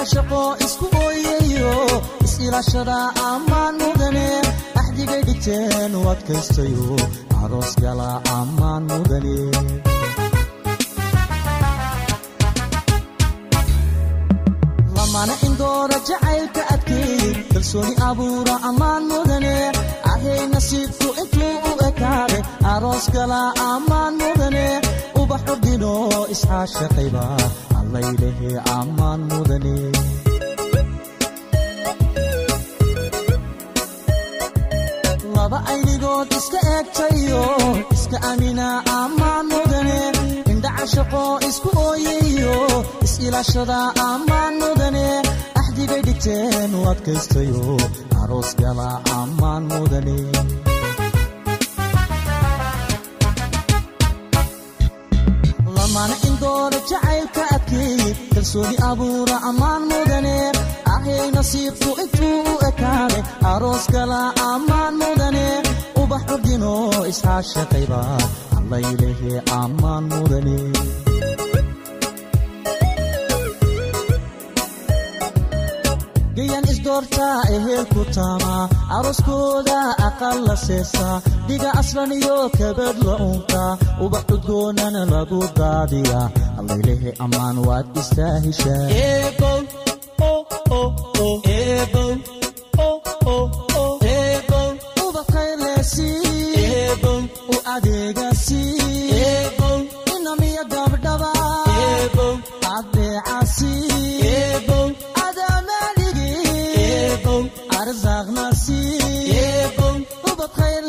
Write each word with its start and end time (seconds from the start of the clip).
indhacashaqo 0.00 0.42
isku 0.64 0.86
ooyayo 1.04 1.72
is-ilaashada 2.26 2.96
ammaan 3.30 3.74
mudane 3.82 4.28
axdigay 4.80 5.22
dhigteen 5.28 5.92
u 6.00 6.02
adkaystayo 6.12 6.86
aroos 7.42 7.72
gala 7.82 8.08
ammaan 8.38 8.82
mudane 8.90 9.36
lamana 14.96 15.34
indoora 15.46 15.96
jacaylka 16.08 16.62
adkeey 16.74 17.32
kalsooni 17.52 17.94
abuura 18.08 18.54
ammaan 18.68 19.02
mudane 19.10 19.54
ahay 20.12 20.40
nasiibku 20.52 21.08
intuu 21.22 21.54
u 21.70 21.72
ekaade 21.88 22.38
aroos 22.72 23.06
gala 23.16 23.40
ammaan 23.70 24.14
mudane 24.22 24.66
ubax 25.30 25.42
ordino 25.52 25.92
isxaashaqayba 26.34 27.24
allaylehe 27.80 28.50
ammaan 28.78 29.20
mudane 29.30 29.76
laba 35.36 35.58
aynigood 35.72 36.28
iska 36.38 36.58
eegtayo 36.74 37.42
iska 37.96 38.18
amina 38.30 38.68
ammaan 39.00 39.44
mudane 39.52 39.98
indhacashaqo 40.52 41.22
isku 41.48 41.68
ooyayo 41.88 42.56
is-ilaashada 43.06 43.78
ammaan 44.08 44.54
mudane 44.62 45.06
axdigay 45.60 46.02
dhigteen 46.08 46.70
u 46.78 46.80
adkaystayo 46.92 47.64
aroos 48.22 48.50
gala 48.62 48.88
ammaan 49.20 49.62
mudane 49.72 50.18
lamana 56.00 56.16
indoora 56.28 56.78
jacaylka 56.90 57.42
adkeey 57.54 58.14
kalsooni 58.34 58.76
abuura 58.90 59.36
ammaan 59.48 59.82
mudane. 59.90 60.36
Ahay 60.94 61.30
nasiibku 61.36 61.90
intuu 62.02 62.38
u 62.52 62.54
ekaade 62.68 63.18
aroos 63.52 63.84
gala 63.94 64.20
ammaan 64.50 64.94
mudane. 65.00 65.46
Ubax 66.02 66.22
ordino 66.34 66.72
isxaashaqayba 67.10 68.00
allaylehe 68.58 69.32
ammaan 69.60 70.04
mudane 70.12 70.56
gayan 76.90 77.04
isdoortaa 77.06 77.42
ehelku 77.56 78.04
taama 78.14 78.68
arooskooda 78.96 79.78
aqal 80.08 80.38
la 80.48 80.56
seesaa 80.56 81.20
dhiga 81.48 81.70
aslan 81.80 82.12
iyo 82.12 82.50
kabad 82.58 82.96
la 83.06 83.14
unka 83.28 83.62
ubax 84.04 84.24
cudgoonana 84.28 85.02
lagu 85.12 85.40
daadiya 85.58 86.20
allaylehe 86.58 87.10
ammaan 87.24 87.56
waad 87.66 87.86
istaahishaa 88.00 88.86
u 95.02 96.29
arzaaqnasi 108.00 108.80
ubad 110.30 110.50
khayrlesi 110.58 110.79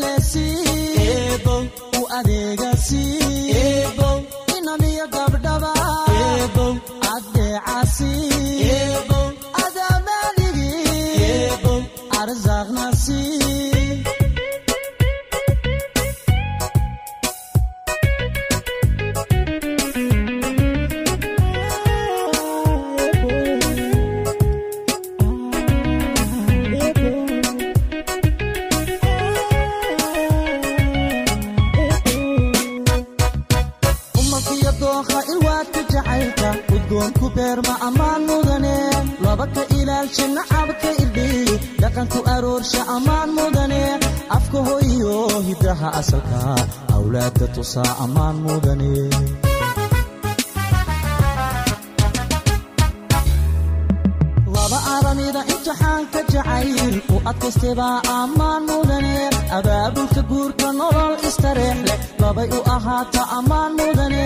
aramida 55.72 56.02
imtixaanka 56.02 56.22
jacayl 56.34 56.96
u 57.14 57.18
adkaystebaa 57.30 58.02
ammaan 58.16 58.64
mudane 58.70 59.16
abaabulka 59.58 60.22
guurka 60.30 60.68
nolol 60.80 61.14
istareex 61.30 61.78
leh 61.88 62.00
labay 62.22 62.50
u 62.58 62.60
ahaata 62.76 63.22
ammaan 63.38 63.72
mudane 63.80 64.26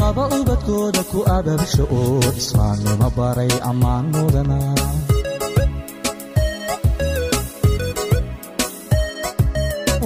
laba 0.00 0.24
ubadkooda 0.38 1.02
ku 1.10 1.18
ababsha 1.36 1.82
oo 1.98 2.20
islaamnimo 2.40 3.08
baray 3.16 3.52
ammaan 3.70 4.04
mudana 4.14 4.58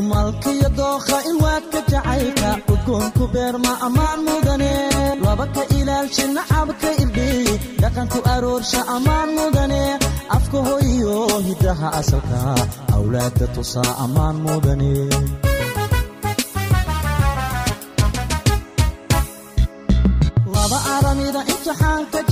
umalkiyo 0.01 0.69
dookha 0.79 1.19
ilwaadka 1.31 1.81
jacaylka 1.93 2.51
udgoonku 2.73 3.25
beerma 3.35 3.73
ammaan 3.87 4.21
mudane 4.29 4.73
laba 5.25 5.47
ka 5.55 5.63
ilaalsha 5.79 6.25
nacabka 6.37 6.89
irdhiy 7.03 7.49
dhaqanku 7.83 8.19
aroorsha 8.35 8.81
ammaan 8.97 9.29
mudane 9.39 9.83
afka 10.37 10.59
hoyo 10.69 11.15
hiddaha 11.47 11.89
asalka 12.01 12.39
awlaadda 12.97 13.47
tusaa 13.55 13.93
ammaan 14.05 14.37
mudane. 14.45 14.93
Laba 20.55 20.79
aramida 20.97 21.43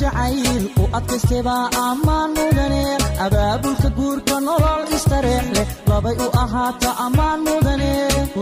jacayl 0.01 0.65
u 0.83 0.85
adkaystebaa 0.99 1.65
ammaan 1.87 2.31
mudane. 2.39 2.83
Abaabulka 3.25 3.89
guurka 3.99 4.37
nolol 4.47 4.83
istareex 4.97 5.47
leh 5.57 5.69
labay 5.91 6.17
u 6.27 6.29
ahaata 6.43 6.91
ammaan 7.07 7.41
mudane. 7.47 7.93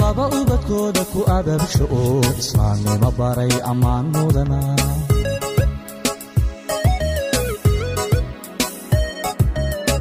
Laba 0.01 0.25
ubadkooda 0.39 1.03
ku 1.13 1.21
ababsha 1.39 1.85
oo 2.01 2.21
islaamnimo 2.43 3.11
baray 3.19 3.53
ammaan 3.73 4.07
mudana 4.15 4.61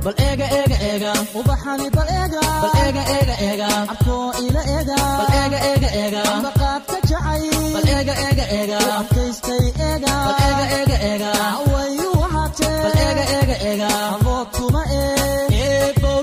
bal 0.05 0.13
eega 0.27 0.47
eega 0.59 0.77
eega 0.89 1.11
ubaxani 1.39 1.87
bal 1.95 2.09
eega 2.19 2.41
bal 2.63 2.73
eega 2.85 3.03
eega 3.17 3.35
eega 3.47 3.69
abkoo 3.93 4.27
ila 4.45 4.61
eega 4.75 4.97
bal 5.19 5.31
eega 5.41 5.59
eega 5.69 5.89
eega 6.01 6.21
ambaqaadka 6.35 6.97
jacay. 7.09 7.43
Bal 7.75 7.87
eega 7.95 8.13
eega 8.27 8.45
eega 8.57 8.79
adkaystay 8.99 9.65
eega 9.89 10.13
bal 10.27 10.37
eega 10.47 10.65
eega 10.79 10.97
eega 11.11 11.31
wayu 11.73 12.09
wahatee 12.21 12.75
bal 12.83 12.95
eega 13.07 13.25
eega 13.37 13.55
eega 13.71 13.89
abood 14.13 14.47
kuma 14.57 14.83
ee. 14.99 15.47
Eebow 15.65 16.21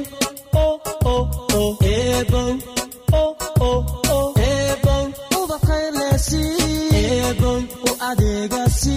o 0.64 0.68
o 1.14 1.16
o 1.60 1.64
eebow 1.94 2.50
o 3.20 3.24
o 3.70 3.72
o 4.16 4.20
eebow. 4.50 5.04
Ubaqaylesi 5.40 6.44
eebow. 7.02 7.58
U 7.88 7.90
adeegasi 8.10 8.96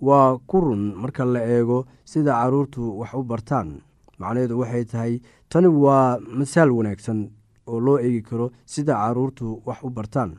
waa 0.00 0.38
ku 0.46 0.60
run 0.60 0.94
marka 0.96 1.24
la 1.24 1.40
eego 1.40 1.86
sida 2.04 2.32
carruurtu 2.32 2.98
wax 3.00 3.14
u 3.14 3.22
bartaan. 3.24 3.80
Macnaheedu 4.18 4.58
waxay 4.60 4.84
tahay 4.84 5.12
tani 5.48 5.68
waa 5.68 6.18
masaal 6.20 6.70
wanaagsan 6.72 7.30
oo 7.66 7.80
loo 7.80 7.98
eegi 7.98 8.22
karo 8.22 8.50
sida 8.64 8.94
carruurtu 8.94 9.62
wax 9.66 9.78
u 9.82 9.90
bartaan. 9.90 10.30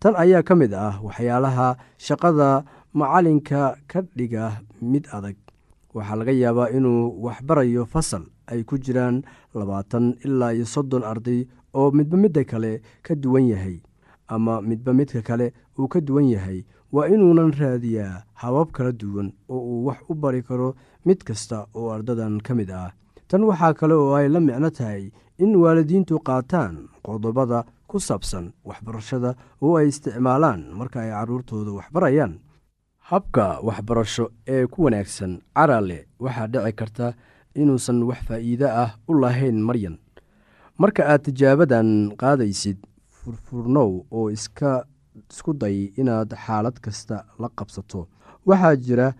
Tan 0.00 0.14
ayaa 0.16 0.42
ka 0.42 0.54
mid 0.54 0.74
ah 0.74 0.98
waxyaalaha 1.02 1.76
shaqada 1.98 2.64
macalinka 2.94 3.76
ka 3.90 4.02
dhiga 4.16 4.62
mid 4.80 5.06
adag. 5.12 5.36
Waxaa 5.94 6.16
laga 6.16 6.32
yaabaa 6.32 6.70
inuu 6.76 7.14
waxbarayo 7.24 7.84
fasal 7.86 8.24
ay 8.46 8.64
ku 8.64 8.78
jiraan 8.78 9.22
labaatan 9.54 10.16
ilaa 10.24 10.52
iyo 10.54 10.66
soddon 10.66 11.04
arday 11.04 11.46
oo 11.74 11.90
midba 11.90 12.16
midda 12.16 12.44
kale 12.44 12.82
ka 13.02 13.14
duwan 13.14 13.46
yahay 13.48 13.82
ama 14.28 14.60
midba 14.62 14.92
midka 14.92 15.22
kale 15.22 15.52
uu 15.78 15.88
ka 15.88 16.00
duwan 16.00 16.26
yahay 16.28 16.64
waa 16.92 17.06
inuunan 17.08 17.52
raadiyaa 17.60 18.22
habab 18.34 18.68
kala 18.76 18.92
duwan 18.92 19.32
oo 19.48 19.60
uu 19.60 19.84
wax 19.86 19.98
u 20.10 20.14
bari 20.14 20.42
karo 20.42 20.74
mid 21.04 21.20
kasta 21.24 21.66
oo 21.74 21.90
ardadan 21.90 22.40
ka 22.40 22.54
mid 22.54 22.70
ah. 22.70 22.92
Tan 23.28 23.44
waxaa 23.48 23.72
kale 23.74 23.94
oo 23.94 24.14
ay 24.14 24.28
la 24.28 24.40
micno 24.40 24.70
tahay 24.70 25.10
in 25.38 25.56
waalidiintu 25.56 26.20
qaataan 26.20 26.88
qodobada 27.02 27.64
ku 27.88 27.96
saabsan 28.00 28.52
waxbarashada 28.64 29.34
oo 29.62 29.76
ay 29.80 29.88
isticmaalaan 29.88 30.68
marka 30.78 31.00
ay 31.00 31.10
carruurtooda 31.10 31.72
waxbarayaan. 31.78 32.34
Habka 33.10 33.60
waxbarasho 33.66 34.24
ee 34.46 34.66
ku 34.66 34.84
wanaagsan 34.84 35.40
carale 35.56 35.98
waxaa 36.20 36.46
dhici 36.52 36.72
karta 36.76 37.06
inuusan 37.56 38.02
wax 38.08 38.20
faa'iide 38.28 38.68
ah 38.68 38.90
u 39.08 39.12
lahayn 39.20 39.58
maryan. 39.64 39.96
Marka 40.78 41.02
aad 41.08 41.22
tijaabadan 41.24 42.12
qaadaysid 42.20 42.78
furfurnow 43.10 44.04
oo 44.10 44.30
iska 44.30 44.84
isku 45.30 45.52
day 45.54 45.92
inaad 45.96 46.30
xaalad 46.46 46.76
kasta 46.80 47.24
la 47.38 47.48
qabsato. 47.48 48.06
Waxaa 48.46 48.76
jira 48.76 49.14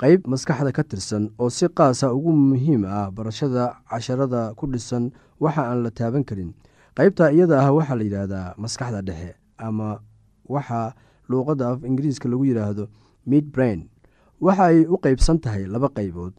qayb 0.00 0.26
maskaxda 0.26 0.72
ka 0.72 0.82
tirsan 0.84 1.30
oo 1.38 1.50
si 1.50 1.66
qaasa 1.68 2.12
ugu 2.14 2.32
muhiim 2.32 2.84
ah 2.86 3.10
barashada 3.10 3.76
casharada 3.90 4.54
ku 4.54 4.66
dhisan 4.66 5.10
waxa 5.40 5.62
aan 5.70 5.82
la 5.82 5.90
taaban 5.90 6.24
karin. 6.24 6.54
Qaybta 6.96 7.32
iyada 7.32 7.60
ah 7.64 7.72
waxaa 7.74 7.96
la 7.98 8.04
yidhaahdaa 8.04 8.54
maskaxda 8.58 9.02
dhexe 9.02 9.34
ama 9.58 9.98
waxa 10.48 10.94
luuqadda 11.28 11.64
af 11.72 11.78
ingiriiska 11.84 12.28
lagu 12.28 12.44
yidhaahdo 12.44 12.86
mid 13.26 13.50
brain. 13.52 13.88
Waxa 14.40 14.64
ay 14.70 14.86
u 14.86 14.96
qeybsan 15.02 15.38
tahay 15.42 15.66
laba 15.66 15.88
qaybood. 15.88 16.32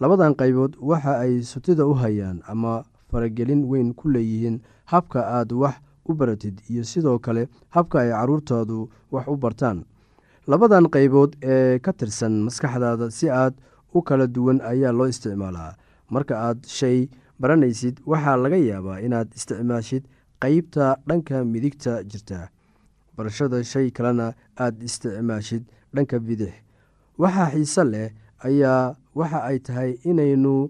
Labadan 0.00 0.34
qaybood 0.34 0.74
waxa 0.80 1.22
ay 1.22 1.42
sutida 1.42 1.86
u 1.86 1.94
hayaan 1.94 2.42
ama 2.50 2.82
faragelin 3.10 3.62
weyn 3.70 3.94
ku 3.94 4.08
leeyihiin 4.10 4.58
habka 4.90 5.22
aad 5.22 5.52
wax 5.54 5.78
u 6.08 6.14
baratid 6.14 6.60
iyo 6.70 6.84
sidoo 6.84 7.18
kale 7.18 7.48
habka 7.70 8.00
ay 8.00 8.10
carruurtaadu 8.10 8.88
wax 9.12 9.26
u 9.28 9.36
bartaan. 9.36 9.84
Labadan 10.46 10.86
qaybood 10.92 11.36
ee 11.42 11.78
ka 11.78 11.92
tirsan 11.92 12.32
maskaxdaada 12.46 13.10
si 13.10 13.30
aad 13.30 13.54
u 13.94 14.02
kala 14.02 14.26
duwan 14.26 14.60
ayaa 14.60 14.92
loo 14.92 15.06
isticmaalaa. 15.08 15.74
Marka 16.10 16.34
aad 16.38 16.66
shay 16.66 17.08
baranaysid 17.40 18.00
waxaa 18.06 18.36
laga 18.36 18.56
yaabaa 18.56 19.00
inaad 19.00 19.28
isticmaashid 19.36 20.04
qeybta 20.42 20.96
dhanka 21.08 21.44
midigta 21.44 22.02
jirta. 22.04 22.48
Barashada 23.16 23.64
shay 23.64 23.90
kalena 23.90 24.34
aad 24.58 24.82
isticmaashid 24.82 25.64
dhanka 25.94 26.18
bidix. 26.20 26.52
Waxaa 27.18 27.50
xiise 27.54 27.84
leh 27.84 28.10
ayaa 28.44 28.94
waxa 29.14 29.38
ay 29.48 29.58
tahay 29.58 29.90
inaynu 30.04 30.68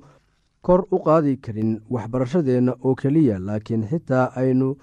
kor 0.62 0.86
u 0.94 0.98
qaadi 1.06 1.36
karin 1.44 1.80
waxbarashadeenna 1.90 2.72
oo 2.84 2.94
keliya 2.94 3.38
laakiin 3.38 3.88
xitaa 3.90 4.30
aynu 4.36 4.76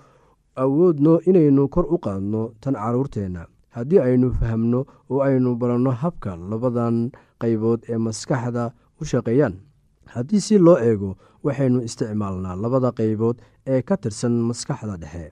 awoodno 0.56 1.20
inaynu 1.30 1.68
kor 1.70 1.86
u 1.94 1.98
qaadno 2.06 2.52
tan 2.62 2.74
carruurteenna 2.76 3.46
haddii 3.76 4.00
aynu 4.08 4.32
fahamno 4.40 4.80
oo 5.10 5.20
aynu 5.28 5.56
baranno 5.56 5.92
habka 5.92 6.36
labadan 6.36 7.12
qaybood 7.42 7.80
ee 7.90 7.98
maskaxda 7.98 8.64
u 9.02 9.06
shaqeeyaan 9.12 9.56
haddii 10.14 10.42
si 10.48 10.58
loo 10.60 10.78
eego 10.90 11.16
waxaynu 11.44 11.80
isticmaalnaa 11.88 12.56
labada 12.64 12.92
qaybood 13.00 13.38
ee 13.68 13.82
ka 13.82 13.96
tirsan 13.98 14.32
maskaxda 14.50 14.98
dhexe. 15.04 15.32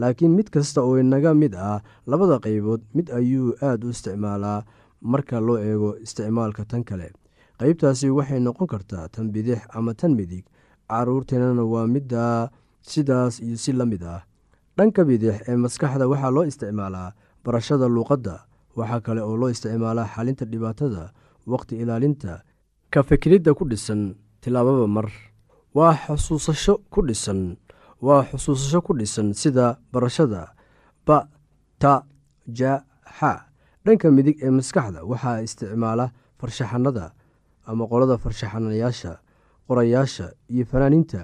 Laakiin 0.00 0.30
mid 0.38 0.48
kasta 0.54 0.82
oo 0.82 0.98
inaga 1.00 1.34
mid 1.34 1.54
ah 1.54 1.80
labada 2.06 2.36
qaybood 2.44 2.80
mid 2.94 3.08
ayuu 3.18 3.54
aad 3.68 3.84
u 3.84 3.88
isticmaalaa 3.90 4.60
marka 5.00 5.40
loo 5.40 5.58
eego 5.58 5.96
isticmaalka 6.04 6.64
tan 6.70 6.84
kale. 6.84 7.08
Qeybtaasi 7.58 8.10
waxay 8.18 8.40
noqon 8.40 8.66
kartaa 8.72 9.08
tan 9.08 9.26
bidix 9.34 9.58
ama 9.76 9.94
tan 9.94 10.12
midig. 10.18 10.44
Caruurteennana 10.90 11.64
waa 11.72 11.86
middaa 11.86 12.48
sidaas 12.82 13.40
iyo 13.42 13.56
si 13.56 13.72
la 13.72 13.84
mid 13.86 14.02
ah 14.02 14.22
dhanka 14.78 15.02
bidix 15.08 15.34
ee 15.48 15.56
maskaxda 15.64 16.04
waxaa 16.12 16.30
loo 16.36 16.44
isticmaalaa 16.50 17.12
barashada 17.44 17.86
luuqadda 17.96 18.34
waxaa 18.78 19.00
kale 19.06 19.20
oo 19.28 19.36
loo 19.40 19.50
isticmaalaa 19.54 20.06
xalinta 20.14 20.44
dhibaatada 20.52 21.02
waqti 21.52 21.74
ilaalinta 21.82 22.32
ka 22.92 23.00
fikiridda 23.02 23.54
ku 23.58 23.64
dhisan 23.70 24.14
tilaababa 24.42 24.86
mar 24.96 25.08
waa 25.74 25.94
xusuusasho 26.06 26.74
ku 26.92 27.00
dhisan 27.08 27.56
waa 28.06 28.22
xusuusasho 28.30 28.80
ku 28.86 28.92
dhisan 28.98 29.32
sida 29.40 29.66
barashada 29.92 30.42
ba 31.06 31.18
ta 31.82 32.02
ja 32.58 32.72
xa 33.18 33.32
dhanka 33.84 34.10
midig 34.16 34.36
ee 34.44 34.50
maskaxda 34.58 35.00
waxaa 35.10 35.42
isticmaala 35.46 36.06
farshaxanada 36.40 37.12
ama 37.66 37.84
qolada 37.90 38.14
farshaxanayaasha 38.24 39.12
qorayaasha 39.68 40.26
iyo 40.54 40.64
fanaaniinta 40.70 41.20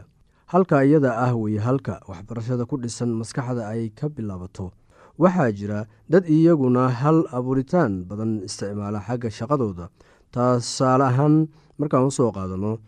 halka 0.46 0.84
iyada 0.84 1.16
ah 1.18 1.32
weye 1.36 1.58
halka 1.58 2.00
waxbarashada 2.08 2.64
ku 2.66 2.76
dhisan 2.76 3.10
maskaxda 3.20 3.68
ay 3.68 3.88
ka 3.90 4.08
bilaabato. 4.08 4.72
Waxaa 5.18 5.52
jira 5.52 5.86
dad 6.10 6.24
iyaguna 6.26 6.88
hal 6.90 7.24
abuuritaan 7.32 8.04
badan 8.08 8.42
isticmaala 8.46 9.00
xagga 9.06 9.30
shaqadooda. 9.30 9.88
Tusaale 10.34 11.04
ahaan 11.06 11.48
markaan 11.78 12.06
u 12.06 12.10
soo 12.10 12.30
qaadano 12.34 12.78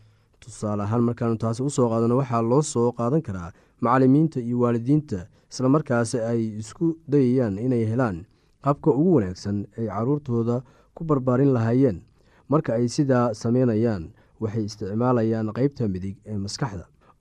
tusaale 0.43 0.83
ahaan 0.83 1.03
markaanu 1.09 1.39
taasi 1.39 1.63
u 1.63 1.71
soo 1.71 1.89
qaadano 1.89 2.17
waxaa 2.21 2.43
loo 2.43 2.63
soo 2.63 2.91
qaadan 2.99 3.23
karaa 3.23 3.51
macalimiinta 3.81 4.41
iyo 4.43 4.59
waalidiinta 4.67 5.27
islamarkaasi 5.51 6.19
ay 6.21 6.59
isku 6.59 6.99
dayayaan 7.09 7.59
inay 7.59 7.87
helaan 7.87 8.27
habka 8.67 8.91
ugu 8.91 9.15
wanaagsan 9.23 9.67
ay 9.79 9.87
caruurtooda 9.87 10.57
ku 10.95 11.05
barbaarin 11.07 11.55
lahaayeen. 11.55 12.03
Marka 12.51 12.75
ay 12.75 12.89
sidaa 12.91 13.35
sameynayaan 13.35 14.11
waxay 14.43 14.65
isticmaalayaan 14.67 15.55
qeybta 15.55 15.87
midig 15.89 16.19
ee 16.27 16.39
maskaxda 16.39 16.85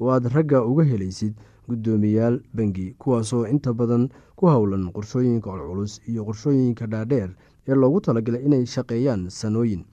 oo 0.00 0.10
aad 0.10 0.26
ragga 0.34 0.64
uga 0.64 0.84
helaysid 0.84 1.34
guddoomiyaal 1.68 2.40
bangi 2.54 2.94
kuwaasoo 2.98 3.46
inta 3.46 3.72
badan 3.72 4.08
ku 4.36 4.46
howlan 4.46 4.92
qorshooyinka 4.92 5.50
culculus 5.50 6.00
iyo 6.08 6.24
qorshooyinka 6.24 6.86
dhaadheer 6.86 7.30
ee 7.68 7.74
loogu 7.74 8.00
talagalay 8.00 8.44
inay 8.44 8.66
shaqeeyaan 8.66 9.30
sanooyin. 9.30 9.84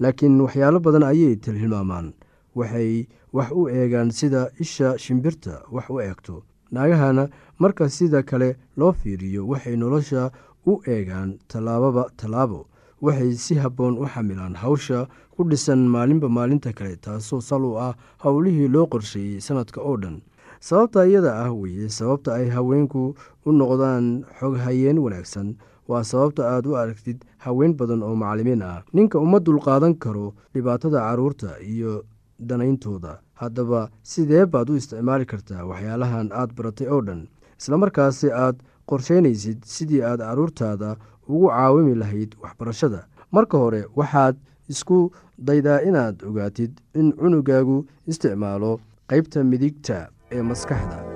Laakiin 0.00 0.40
waxyaalo 0.40 0.78
badan 0.80 1.02
ayay 1.02 1.36
tilhilmaamaan 1.36 2.12
waxay 2.54 3.06
wax 3.32 3.50
u 3.52 3.68
eegaan 3.68 4.10
sida 4.10 4.50
isha 4.60 4.98
shimbirta 4.98 5.62
wax 5.72 5.90
u 5.90 6.00
eegto. 6.00 6.42
Naagahana 6.70 7.28
marka 7.58 7.88
sida 7.88 8.22
kale 8.22 8.56
loo 8.76 8.92
fiiriyo 8.92 9.48
waxay 9.48 9.76
nolosha 9.76 10.30
u 10.66 10.80
eegaan 10.86 11.38
tallaababa 11.48 12.04
tallaabo 12.16 12.66
waxay 13.04 13.32
si 13.44 13.54
habboon 13.62 13.98
u 13.98 14.06
xamilaan 14.12 14.54
hawsha 14.62 15.06
ku 15.36 15.44
dhisan 15.44 15.84
maalinba 15.94 16.28
maalinta 16.28 16.72
kale 16.72 16.96
taasoo 16.96 17.40
sal 17.40 17.64
u 17.64 17.72
ah 17.88 17.94
howlihii 18.24 18.68
loo 18.74 18.86
qorsheeyey 18.92 19.40
sanadka 19.40 19.80
oo 19.80 19.96
dhan. 19.96 20.22
Sababta 20.60 21.04
iyada 21.06 21.32
ah 21.44 21.52
weeye 21.52 21.88
sababta 21.88 22.34
ay 22.40 22.48
haweenku 22.56 23.14
u 23.46 23.50
noqdaan 23.52 24.24
xoghayeen 24.40 24.98
wanaagsan 25.04 25.48
waa 25.88 26.02
sababta 26.04 26.42
aad 26.54 26.66
u 26.66 26.76
aragtid 26.80 27.18
haween 27.44 27.76
badan 27.76 28.02
oo 28.02 28.14
macalimiin 28.16 28.62
ah. 28.62 28.82
Ninka 28.96 29.18
uma 29.20 29.38
dulqaadan 29.40 29.94
karo 30.00 30.34
dhibaatada 30.54 30.98
carruurta 31.06 31.60
iyo 31.60 32.02
danayntooda. 32.40 33.20
Haddaba 33.40 33.90
sidee 34.02 34.46
baad 34.46 34.70
u 34.70 34.76
isticmaali 34.80 35.26
kartaa 35.26 35.64
waxyaalahan 35.70 36.32
aad 36.32 36.50
baratay 36.56 36.88
oo 36.88 37.02
dhan? 37.04 37.28
Islamarkaasi 37.60 38.32
aad 38.32 38.56
qorsheynaysid 38.88 39.60
sidii 39.74 40.02
aad 40.02 40.20
carruurtaada 40.24 40.96
ugu 41.28 41.48
caawimi 41.48 41.94
lahayd 41.94 42.34
waxbarashada. 42.42 43.06
Marka 43.32 43.58
hore 43.58 43.86
waxaad 43.96 44.36
isku 44.68 45.12
daydaa 45.38 45.80
inaad 45.88 46.22
ogaatid 46.28 46.72
in 46.94 47.12
cunugaagu 47.12 47.86
isticmaalo 48.06 48.80
qeybta 49.10 49.44
midigta 49.44 50.08
ee 50.32 50.42
maskaxda 50.42 51.15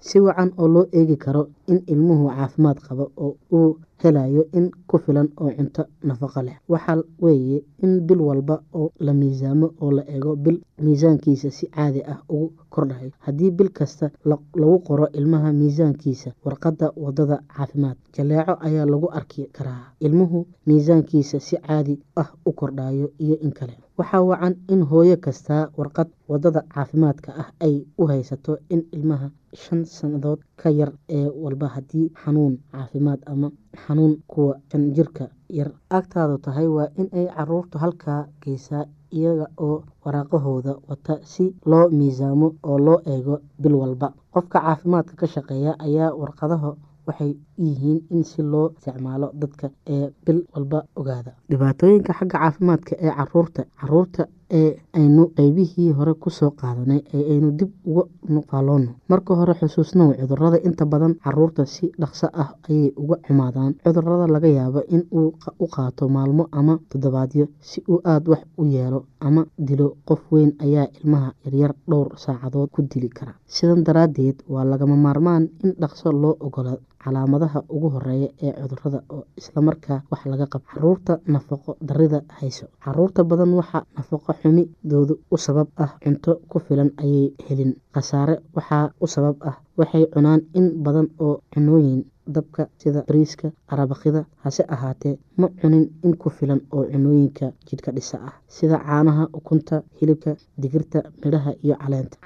si 0.00 0.20
wacan 0.20 0.52
oo 0.58 0.68
loo 0.68 0.86
eegi 0.92 1.16
karo 1.16 1.48
in 1.66 1.82
ilmuhu 1.86 2.28
caafimaad 2.28 2.78
qabo 2.86 3.04
oo 3.16 3.36
uu 3.52 3.78
helayo 4.02 4.42
in 4.52 4.70
ku 4.86 4.98
filan 4.98 5.28
oo 5.40 5.50
cunto 5.56 5.82
nafaqo 6.04 6.42
leh. 6.42 6.56
Waxaa 6.68 7.02
weeye 7.20 7.64
in 7.82 8.00
bil 8.06 8.20
walba 8.20 8.62
oo 8.74 8.90
la 9.00 9.12
miisaamo 9.14 9.66
oo 9.80 9.90
la 9.90 10.02
eego 10.14 10.36
bil 10.36 10.60
miisaankiisa 10.84 11.50
si 11.50 11.66
caadi 11.66 12.02
ah 12.12 12.20
ugu 12.28 12.52
kordhayo 12.70 13.10
haddii 13.24 13.50
bil 13.50 13.70
kasta 13.70 14.10
lagu 14.24 14.78
qoro 14.86 15.08
ilmaha 15.18 15.52
miisaankiisa 15.52 16.30
warqadda 16.44 16.92
waddada 16.96 17.36
caafimaad 17.56 17.96
jaleeco 18.14 18.54
ayaa 18.60 18.86
lagu 18.86 19.08
arki 19.18 19.48
karaa. 19.52 19.92
Ilmuhu 20.00 20.46
miisaankiisa 20.66 21.40
si 21.40 21.56
caadi 21.56 21.98
ah 22.16 22.28
u 22.46 22.52
kordhayo 22.52 23.10
iyo 23.18 23.36
in 23.40 23.52
kale 23.52 23.78
waxaa 23.98 24.22
wacan 24.30 24.54
in 24.72 24.82
hooyo 24.90 25.16
kastaa 25.24 25.68
warqad 25.78 26.08
waddada 26.30 26.60
caafimaadka 26.74 27.30
ah 27.42 27.48
ay 27.66 27.74
u 28.00 28.06
haysato 28.10 28.52
in 28.74 28.82
ilmaha 28.96 29.28
shan 29.62 29.84
sannadood 29.96 30.40
ka 30.60 30.68
yar 30.78 30.92
ee 31.18 31.26
walba 31.42 31.66
haddii 31.74 32.06
xanuun 32.22 32.54
caafimaad 32.72 33.20
ama 33.32 33.48
xanuun 33.86 34.14
kuwa 34.30 34.54
shan 34.70 34.84
jirka 34.96 35.24
yar 35.58 35.70
agtaadu 35.98 36.38
tahay 36.44 36.66
waa 36.76 36.88
in 37.00 37.08
ay 37.18 37.26
caruurtu 37.36 37.78
halkaa 37.78 38.20
geysaa 38.42 38.84
iyaga 39.18 39.46
oo 39.66 39.76
waraaqahooda 40.04 40.72
wata 40.88 41.14
si 41.32 41.44
loo 41.70 41.88
miisaamo 41.98 42.48
oo 42.68 42.78
loo 42.86 42.98
eego 43.12 43.34
bil 43.62 43.74
walba. 43.74 44.12
Qofka 44.34 44.58
caafimaadka 44.60 45.14
ka 45.20 45.26
shaqeeya 45.26 45.72
ayaa 45.86 46.10
warqadaha 46.20 46.70
waxay 47.06 47.32
yihiin 47.58 47.98
in 48.10 48.22
si 48.24 48.42
loo 48.42 48.66
isticmaalo 48.76 49.30
dadka 49.40 49.66
ee 49.94 50.10
bil 50.26 50.40
walba 50.54 50.78
ogaada. 50.96 51.32
Dhibaatooyinka 51.50 52.12
xagga 52.18 52.38
caafimaadka 52.38 52.92
ee 53.06 53.12
carruurta 53.18 53.62
carruurta 53.80 54.22
ee 54.58 54.70
aynu 54.98 55.22
qeybihii 55.36 55.90
hore 55.98 56.14
ku 56.14 56.30
soo 56.30 56.50
qaadanay 56.60 57.00
ee 57.16 57.22
aynu 57.32 57.48
dib 57.58 57.70
uga 57.90 58.02
nuqaaloono 58.34 58.90
marka 59.10 59.34
hore 59.38 59.54
xusuusnow 59.60 60.08
cudurrada 60.20 60.58
inta 60.68 60.84
badan 60.92 61.14
carruurta 61.24 61.62
si 61.74 61.90
dhaqso 62.00 62.26
ah 62.42 62.50
ayay 62.70 62.92
uga 63.02 63.16
xumaadaan. 63.26 63.72
Cudurada 63.84 64.26
laga 64.34 64.48
yaabo 64.58 64.80
in 64.94 65.02
uu 65.18 65.28
u 65.64 65.66
qaato 65.74 66.08
maalmo 66.16 66.44
ama 66.52 66.74
toddobaadyo 66.90 67.46
si 67.60 67.78
uu 67.88 68.00
aada 68.04 68.30
wax 68.32 68.42
u 68.60 68.64
yeelo 68.74 69.00
ama 69.20 69.42
dilo. 69.58 69.88
Qof 70.08 70.20
weyn 70.32 70.52
ayaa 70.64 70.86
ilmaha 71.00 71.30
yaryar 71.44 71.72
dhowr 71.90 72.08
saacadood 72.24 72.70
ku 72.70 72.82
dili 72.82 73.08
kara. 73.08 73.32
Sidan 73.46 73.82
daraaddeed 73.86 74.36
waa 74.48 74.64
lagama 74.64 74.96
maarmaan 74.96 75.48
in 75.64 75.72
dhaqso 75.80 76.12
loo 76.12 76.36
ogolaado 76.46 76.80
calaamadaha 77.06 77.58
ugu 77.74 77.88
horreeya 77.94 78.28
ee 78.46 78.52
cudurrada 78.60 78.98
oo 79.14 79.22
islamarkaa 79.40 79.98
wax 80.10 80.20
laga 80.32 80.46
qabo 80.52 80.64
carruurta 80.72 81.12
nafaqo 81.34 81.70
darida 81.88 82.18
hayso. 82.38 82.66
Caruurta 82.84 83.20
badan 83.30 83.52
waxaa 83.60 83.82
nafaqo 83.96 84.30
xumidoodu 84.40 85.14
u 85.34 85.36
sabab 85.46 85.68
ah. 85.84 85.90
Cunto 86.04 86.32
ku 86.50 86.58
filan 86.66 86.90
ayay 87.02 87.26
helin. 87.46 87.72
Khasaare 87.94 88.34
waxaa 88.56 88.84
u 89.04 89.06
sabab 89.14 89.36
ah. 89.50 89.56
Waxay 89.78 90.04
cunaan 90.14 90.40
in 90.58 90.66
badan 90.84 91.08
oo 91.24 91.34
cunooyin 91.54 92.00
dabka 92.34 92.68
sida 92.78 93.00
bariiska 93.08 93.52
arabakida 93.72 94.24
hase 94.44 94.62
ahaatee 94.74 95.14
ma 95.38 95.48
cunin 95.60 95.84
in 96.04 96.16
ku 96.16 96.30
filan 96.30 96.60
oo 96.72 96.84
cunooyinka 96.92 97.46
jidhka 97.68 97.92
dhisa 97.96 98.16
ah 98.28 98.34
sida 98.48 98.76
caanaha 98.86 99.24
ukunta 99.38 99.82
hilibka 100.00 100.36
digirta 100.58 100.98
midhaha 101.24 101.52
iyo 101.64 101.74
caleenta. 101.82 102.18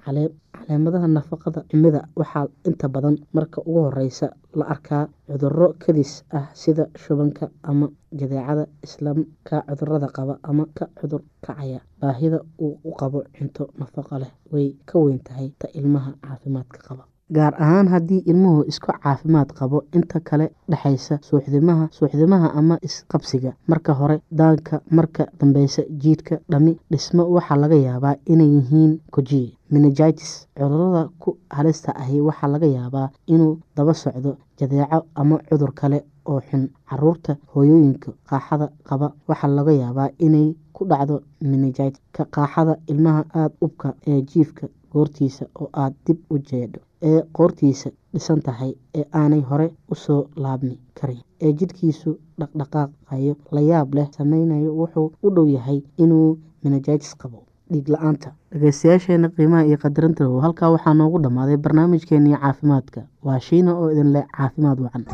Caleemadaha 0.60 1.06
nafaqada 1.08 1.60
xumida 1.70 2.00
waxaa 2.16 2.46
inta 2.68 2.88
badan 2.88 3.16
marka 3.32 3.58
ugu 3.68 3.80
horeysa 3.86 4.26
la 4.58 4.64
arkaa 4.74 5.08
cuduro 5.28 5.68
kadis 5.82 6.12
ah 6.38 6.46
sida 6.62 6.84
shubanka 7.02 7.50
ama 7.62 7.86
jadeecada 8.20 8.64
islaamka 8.86 9.56
cudurrada 9.68 10.08
qaba 10.16 10.34
ama 10.42 10.64
ka 10.74 10.84
cudur 11.00 11.22
kacaya. 11.44 11.80
Baahida 12.00 12.38
uu 12.64 12.78
u 12.84 12.90
qabo 13.00 13.22
cunto 13.36 13.70
nafaqo 13.78 14.18
leh 14.22 14.32
way 14.52 14.76
ka 14.86 14.98
weyn 14.98 15.18
tahay 15.26 15.48
ta 15.58 15.66
ilmaha 15.78 16.12
caafimaadka 16.24 16.78
qaba 16.88 17.04
gaar 17.36 17.54
ahaan 17.64 17.88
haddii 17.88 18.22
ilmuhu 18.30 18.64
isku 18.70 18.92
caafimaad 19.02 19.52
qabo 19.58 19.82
inta 19.96 20.20
kale 20.20 20.46
dhexaysa 20.70 21.18
suuxdimaha 21.28 21.88
suuxdimaha 21.96 22.48
ama 22.58 22.78
isqabsiga. 22.82 23.52
Marka 23.68 23.92
hore 23.94 24.16
daanka 24.30 24.80
marka 24.90 25.26
dambeysa 25.40 25.82
jiidhka 26.02 26.40
dhami 26.50 26.76
dhismo 26.90 27.22
waxaa 27.34 27.56
laga 27.62 27.76
yaabaa 27.86 28.14
inay 28.26 28.50
yihiin 28.56 28.92
kojiye 29.10 29.52
menegitis 29.70 30.46
cudurrada 30.56 31.08
ku 31.22 31.36
halista 31.50 31.92
ahi 32.02 32.20
waxaa 32.20 32.48
laga 32.54 32.66
yaabaa 32.66 33.08
inuu 33.26 33.58
daba 33.76 33.94
socdo 33.94 34.36
jadeeco 34.58 35.04
ama 35.14 35.38
cudur 35.48 35.72
kale 35.74 36.04
oo 36.26 36.40
xun. 36.40 36.68
Caruurta 36.90 37.36
hooyooyinka 37.54 38.10
qaaxada 38.30 38.66
qaba 38.88 39.12
waxaa 39.28 39.48
laga 39.58 39.72
yaabaa 39.72 40.08
inay 40.18 40.54
ku 40.72 40.84
dhacdo 40.90 41.20
menegitis 41.40 42.00
ka 42.12 42.24
qaaxada 42.34 42.76
ilmaha 42.86 43.22
aada 43.34 43.54
ubka 43.66 43.94
ee 44.06 44.20
jiifka 44.22 44.66
goortiisa 44.92 45.44
oo 45.60 45.68
aada 45.72 45.96
dib 46.06 46.18
u 46.30 46.38
jeedho 46.38 46.80
ee 47.10 47.20
qoortiisa 47.36 47.90
dhisan 48.14 48.40
tahay 48.46 48.72
ee 48.98 49.04
aanay 49.20 49.40
hore 49.50 49.68
u 49.90 49.94
soo 49.94 50.22
laabmi 50.36 50.78
karin. 51.00 51.20
Ee 51.40 51.52
jidhkiisu 51.52 52.10
dhaqdhaqaaqayo 52.40 53.34
la 53.52 53.60
yaab 53.60 53.94
leh 53.94 54.08
sameynayo 54.18 54.70
wuxuu 54.80 55.12
u 55.22 55.30
dhow 55.34 55.46
yahay 55.56 55.80
inuu 55.98 56.38
menegitis 56.64 57.14
qabo 57.22 57.38
dhiig 57.72 57.88
la'aanta 57.94 58.32
dhegeystayaasheena 58.52 59.28
qiimaha 59.36 59.64
iyo 59.68 59.78
qadarinta 59.84 60.24
halkaa 60.46 60.70
waxaa 60.74 60.94
noogu 60.94 61.18
dhammaaday 61.24 61.56
barnaamijkeenii 61.56 62.36
caafimaadka. 62.42 63.00
Waa 63.24 63.40
shiina 63.40 63.74
oo 63.80 63.90
idin 63.90 64.12
leh 64.12 64.24
caafimaad 64.36 64.78
wacan 64.84 65.04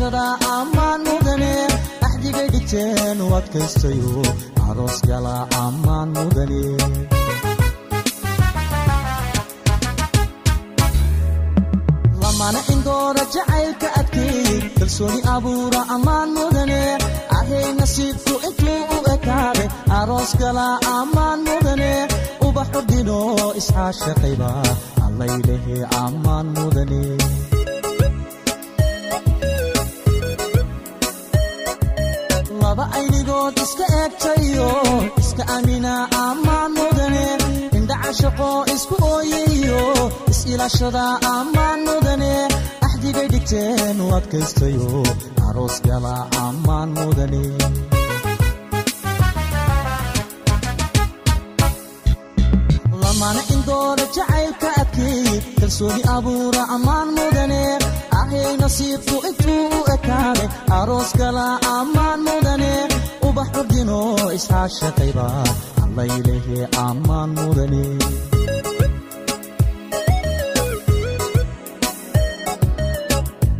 is-ilaashada 0.00 0.26
ammaan 0.58 1.00
mudane 1.08 1.52
axdigay 2.06 2.48
dhigteen 2.54 3.18
u 3.24 3.26
adkaystayo 3.38 4.22
aroos 4.68 4.98
gala 5.08 5.36
ammaan 5.64 6.08
mudane 6.16 6.62
lamana 12.22 12.60
indooda 12.72 13.22
jacaylka 13.34 13.88
adkeeyey 14.00 14.58
kalsooni 14.78 15.20
abuura 15.34 15.80
ammaan 15.94 16.28
mudane 16.38 16.80
ahay 17.38 17.66
nasiibku 17.80 18.34
intuu 18.48 18.80
u 18.96 18.98
ekaade 19.14 19.64
aroos 19.98 20.32
gala 20.42 20.66
ammaan 20.98 21.40
mudane 21.48 21.92
ubaxu 22.46 22.80
dhino 22.90 23.18
isxaashaqayba 23.60 24.50
allaylehe 25.06 25.78
ammaan 26.04 26.46
mudane 26.58 27.02
laba 32.70 32.84
aynigood 32.98 33.56
iska 33.64 33.84
eegtayo 34.00 34.68
iska 35.22 35.42
amina 35.56 35.92
ammaan 36.26 36.70
mudane 36.78 37.24
indhacashaqo 37.78 38.50
isku 38.74 38.94
ooyayo 39.14 39.82
is-ilashada 40.32 41.04
ammaan 41.36 41.78
mudane 41.88 42.32
axdigay 42.86 43.28
dhigteen 43.34 43.96
u 44.04 44.06
adkaystayo 44.18 44.88
aroos 45.48 45.76
gala 45.86 46.14
ammaan 46.46 46.88
mudane 46.98 47.42
lamaana 53.02 53.42
indooda 53.54 54.04
jacaylka 54.16 54.68
adkeey 54.82 55.28
kalsooni 55.60 56.02
abuura 56.16 56.62
ammaan 56.76 57.08
mudane 57.18 57.62
ahay 58.22 58.52
nasiibku 58.62 59.16
intuu 59.28 59.64
u 59.78 59.80
ekaaday 59.94 60.48
aroos 60.78 61.10
kala 61.20 61.46
ammaan 61.78 62.20
mudane 62.28 62.72
ubax 63.28 63.48
curdino 63.54 63.98
isxaashaqayba 64.38 65.26
allaylehe 65.84 66.58
ammaan 66.88 67.30
mudane 67.38 67.84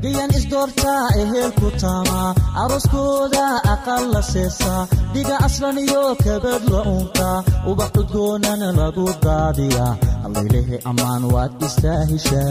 gayan 0.02 0.30
isdoortaa 0.38 1.04
ehelku 1.22 1.68
taamaa 1.82 2.28
arooskooda 2.62 3.44
aqal 3.74 4.04
la 4.14 4.22
seesaa 4.32 4.82
dhiga 5.14 5.36
aslan 5.46 5.78
iyo 5.84 6.02
kabad 6.24 6.62
la 6.72 6.80
uuntaa 6.92 7.36
ubax 7.70 7.90
cudgoonana 7.96 8.68
lagu 8.80 9.06
daadiyaa 9.24 9.92
allaylehe 10.26 10.76
ammaan 10.90 11.22
waad 11.34 11.52
istaa 11.68 12.00
heshaa 12.12 12.48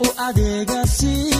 u 0.00 0.06
adeegasi 0.18 1.35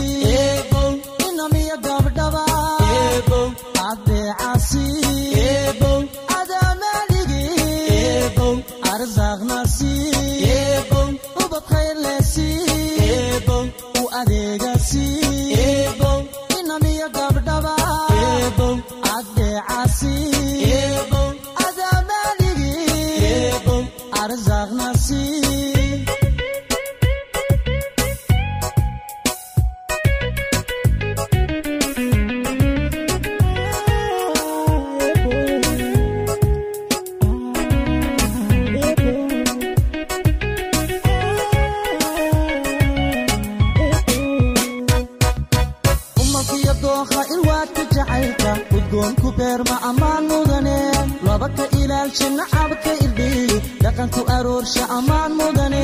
jacaylka 48.27 48.75
udgoonku 48.77 49.31
beerma 49.37 49.75
ammaan 49.89 50.23
mudane? 50.27 50.77
Laba 51.25 51.47
ka 51.57 51.65
ilaalsha 51.79 52.27
nacabka 52.37 52.91
irdhiy 53.03 53.51
dhaqanku 53.83 54.21
aroorsha 54.35 54.83
ammaan 54.97 55.31
mudane? 55.39 55.83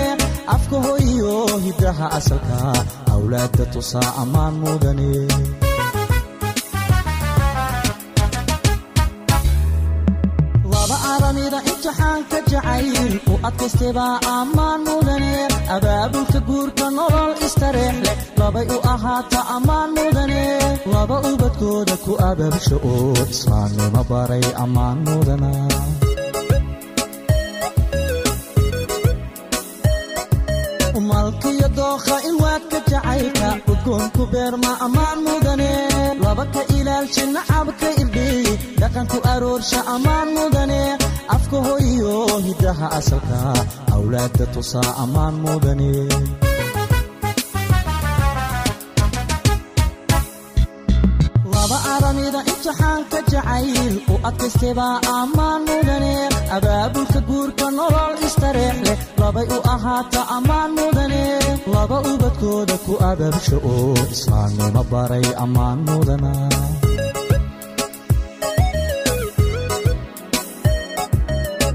Afka 0.55 0.77
hoyiyo 0.85 1.33
hiddaha 1.65 2.05
asalka 2.17 2.57
awlaadda 3.13 3.65
tusaa 3.73 4.09
ammaan 4.21 4.53
mudane 4.63 5.09
imtixaanka 12.23 12.39
jacayl 12.51 13.13
u 13.31 13.33
adkaystebaa 13.47 14.15
ammaan 14.39 14.81
mudane 14.87 15.33
abaabulka 15.75 16.39
guurka 16.47 16.85
nolol 16.97 17.31
istareex 17.47 17.95
leh 18.05 18.17
labay 18.39 18.67
u 18.75 18.77
ahaata 18.93 19.39
ammaan 19.55 19.89
mudane 19.97 20.43
laba 20.93 21.17
ubadkooda 21.31 21.95
ku 22.05 22.11
abaabsha 22.29 22.75
oo 22.91 23.13
islaamnimo 23.33 24.01
baray 24.09 24.45
ammaan 24.63 24.97
mudana 25.07 25.51
umalkiyo 30.99 31.67
dookha 31.77 32.15
ilwaadka 32.29 32.77
jacaylka. 32.91 33.49
Udgoonku 33.71 34.23
beerma 34.31 34.71
ammaan 34.85 35.19
mudane 35.25 35.71
laba 36.23 36.45
ka 36.53 36.61
ilaalsha 36.77 37.23
nacabka 37.35 37.87
irdhiy 38.01 38.45
dhaqanku 38.81 39.17
aroorsha 39.33 39.79
ammaan 39.95 40.27
mudane 40.37 40.81
afka 41.35 41.57
hoyiyo 42.33 42.47
hiddaha 42.47 42.87
asalka 42.97 43.39
awlaadda 43.95 44.45
tusaa 44.53 44.89
ammaan 45.03 45.35
mudane 45.43 45.89
laba 51.53 51.77
aramida 51.95 52.39
imtixaanka 52.51 53.17
jacayl 53.31 53.93
u 54.13 54.15
adkaystebaa 54.29 54.95
ammaan 55.19 55.61
mudane 55.69 56.13
abaabulka 56.57 57.19
guurka 57.29 57.65
nolol 57.77 58.13
istareex 58.27 58.77
leh 58.87 58.99
labay 59.21 59.47
u 59.57 59.59
ahaata 59.75 60.21
ammaan 60.37 60.69
mudane 60.79 61.23
laba 61.73 61.97
ubadkooda 62.11 62.75
ku 62.85 62.93
abaabsha 63.11 63.57
oo 63.73 63.93
islaamnimo 64.15 64.81
baray 64.91 65.25
ammaan 65.43 65.79
mudana 65.87 66.31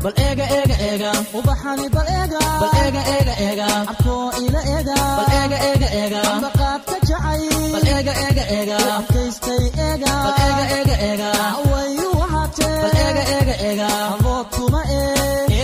bal 0.03 0.13
eega 0.27 0.45
eega 0.59 0.77
eega 0.89 1.11
ubaxani 1.39 1.87
bal 1.95 2.09
eega 2.19 2.41
bal 2.61 2.73
eega 2.83 3.03
eega 3.15 3.35
eega 3.47 3.67
abkoo 3.93 4.27
ila 4.45 4.61
eega 4.75 4.97
bal 5.19 5.31
eega 5.41 5.59
eega 5.71 5.89
eega 6.01 6.21
ambaqaadka 6.35 6.97
jacay. 7.09 7.43
Bal 7.75 7.87
eega 7.95 8.13
eega 8.27 8.45
eega 8.59 8.77
adkaystay 8.99 9.65
eega 9.87 10.13
bal 10.25 10.37
eega 10.47 10.65
eega 10.79 10.97
eega 11.09 11.31
wayu 11.73 12.07
wahaatee 12.21 12.75
bal 12.83 12.97
eega 13.07 13.25
eega 13.37 13.55
eega 13.71 13.89
abood 14.15 14.47
kuma 14.57 14.83
ee. 14.99 15.07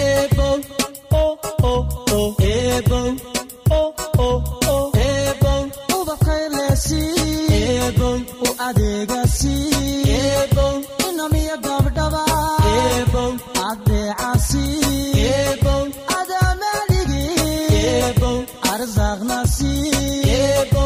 Eebow 0.01 0.59
o 1.23 1.25
o 1.73 1.75
o 2.19 2.21
eebow 2.51 3.09
o 3.79 3.83
o 4.27 4.31
o 4.75 4.79
eebow. 5.09 5.63
Ubaqaylesi 5.99 7.03
eebow. 7.61 8.17
U 8.47 8.49
adeegasi 8.67 9.55
eebow. 10.19 10.75
Inamiya 11.09 11.57
gabdhaba 11.67 11.94
nafsi 19.55 19.67
yebo 20.29 20.83